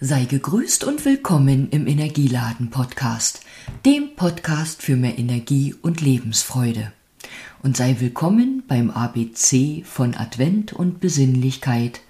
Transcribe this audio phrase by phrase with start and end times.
[0.00, 3.40] Sei gegrüßt und willkommen im Energieladen Podcast,
[3.86, 6.92] dem Podcast für mehr Energie und Lebensfreude.
[7.62, 12.00] Und sei willkommen beim ABC von Advent und Besinnlichkeit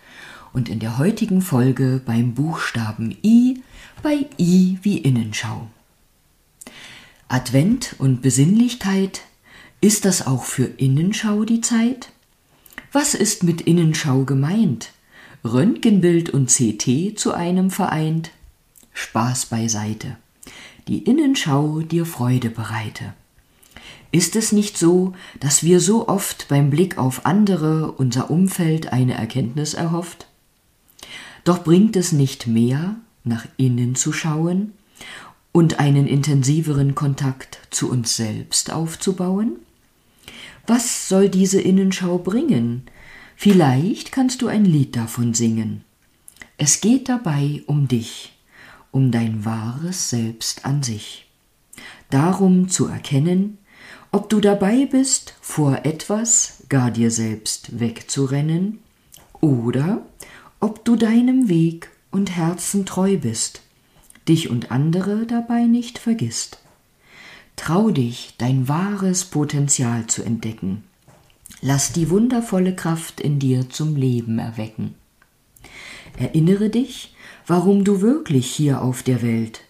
[0.55, 3.63] und in der heutigen Folge beim Buchstaben I
[4.03, 5.69] bei I wie Innenschau.
[7.29, 9.21] Advent und Besinnlichkeit,
[9.83, 12.13] ist das auch für Innenschau die Zeit?
[12.93, 14.94] Was ist mit Innenschau gemeint?
[15.45, 18.31] Röntgenbild und CT zu einem vereint?
[18.95, 20.17] Spaß beiseite.
[20.89, 23.13] Die Innenschau dir Freude bereite.
[24.11, 29.15] Ist es nicht so, dass wir so oft beim Blick auf andere unser Umfeld eine
[29.15, 30.29] Erkenntnis erhofft?
[31.45, 34.73] Doch bringt es nicht mehr, nach innen zu schauen
[35.53, 39.57] und einen intensiveren Kontakt zu uns selbst aufzubauen?
[40.67, 42.85] Was soll diese Innenschau bringen,
[43.45, 45.85] Vielleicht kannst du ein Lied davon singen.
[46.57, 48.33] Es geht dabei um dich,
[48.91, 51.27] um dein wahres Selbst an sich.
[52.09, 53.59] Darum zu erkennen,
[54.13, 58.79] ob du dabei bist, vor etwas, gar dir selbst wegzurennen,
[59.43, 60.07] oder
[60.59, 63.61] ob du deinem Weg und Herzen treu bist,
[64.27, 66.61] dich und andere dabei nicht vergisst.
[67.57, 70.83] Trau dich, dein wahres Potenzial zu entdecken
[71.67, 74.97] Lass die wundervolle Kraft in dir zum Leben erwecken.
[76.19, 77.15] Erinnere dich,
[77.47, 79.63] warum du wirklich hier auf der Welt,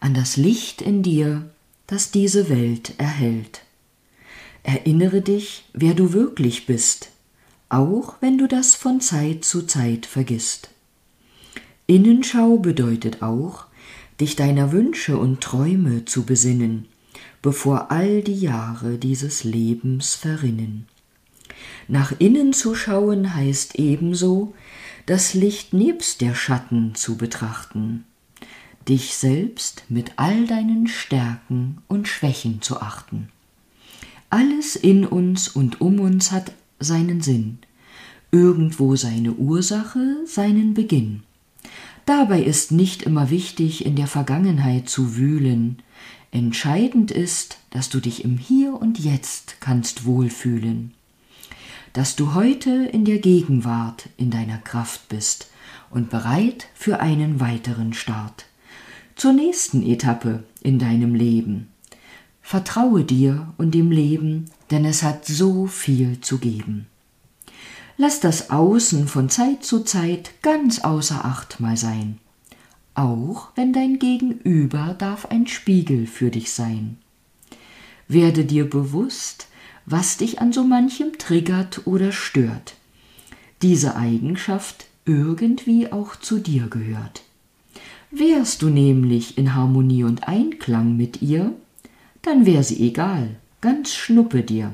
[0.00, 1.50] an das Licht in dir,
[1.86, 3.60] das diese Welt erhält.
[4.62, 7.10] Erinnere dich, wer du wirklich bist,
[7.68, 10.70] auch wenn du das von Zeit zu Zeit vergisst.
[11.86, 13.66] Innenschau bedeutet auch,
[14.22, 16.86] dich deiner Wünsche und Träume zu besinnen,
[17.42, 20.86] bevor all die Jahre dieses Lebens verrinnen.
[21.88, 24.54] Nach innen zu schauen heißt ebenso,
[25.06, 28.04] das Licht nebst der Schatten zu betrachten,
[28.88, 33.28] dich selbst mit all deinen Stärken und Schwächen zu achten.
[34.30, 36.50] Alles in uns und um uns hat
[36.80, 37.58] seinen Sinn,
[38.32, 41.22] irgendwo seine Ursache, seinen Beginn.
[42.04, 45.82] Dabei ist nicht immer wichtig, in der Vergangenheit zu wühlen.
[46.32, 50.95] Entscheidend ist, dass du dich im Hier und Jetzt kannst wohlfühlen
[51.96, 55.48] dass du heute in der Gegenwart in deiner Kraft bist
[55.88, 58.44] und bereit für einen weiteren Start,
[59.14, 61.68] zur nächsten Etappe in deinem Leben.
[62.42, 66.86] Vertraue dir und dem Leben, denn es hat so viel zu geben.
[67.96, 72.18] Lass das Außen von Zeit zu Zeit ganz außer Acht mal sein.
[72.94, 76.98] Auch wenn dein Gegenüber darf ein Spiegel für dich sein.
[78.06, 79.48] Werde dir bewusst,
[79.86, 82.74] was dich an so manchem triggert oder stört.
[83.62, 87.22] Diese Eigenschaft irgendwie auch zu dir gehört.
[88.10, 91.52] Wärst du nämlich in Harmonie und Einklang mit ihr,
[92.22, 94.72] dann wär sie egal, ganz schnuppe dir.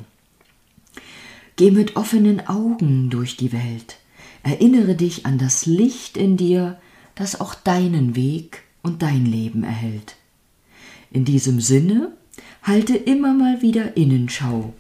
[1.56, 3.96] Geh mit offenen Augen durch die Welt,
[4.42, 6.80] erinnere dich an das Licht in dir,
[7.14, 10.16] das auch deinen Weg und dein Leben erhält.
[11.10, 12.12] In diesem Sinne
[12.62, 14.72] halte immer mal wieder Innenschau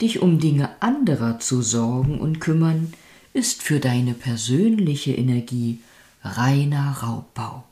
[0.00, 2.92] dich um Dinge anderer zu sorgen und kümmern,
[3.32, 5.80] ist für deine persönliche Energie
[6.22, 7.64] reiner Raubbau.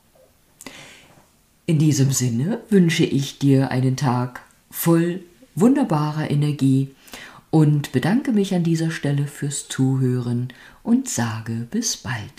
[1.65, 5.21] In diesem Sinne wünsche ich dir einen Tag voll
[5.55, 6.89] wunderbarer Energie
[7.49, 10.49] und bedanke mich an dieser Stelle fürs Zuhören
[10.83, 12.33] und sage bis bald.